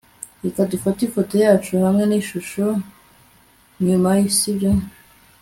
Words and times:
reka 0.43 0.61
dufate 0.71 0.99
ifoto 1.03 1.33
yacu 1.45 1.71
hamwe 1.85 2.03
nigishusho 2.05 2.65
inyuma, 3.79 4.09
sibyo 4.37 4.71